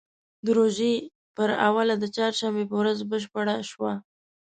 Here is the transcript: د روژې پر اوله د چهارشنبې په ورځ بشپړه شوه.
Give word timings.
د 0.45 0.47
روژې 0.57 0.93
پر 1.35 1.49
اوله 1.67 1.95
د 1.99 2.05
چهارشنبې 2.15 2.63
په 2.69 2.75
ورځ 2.81 2.97
بشپړه 3.11 3.55
شوه. 3.69 3.93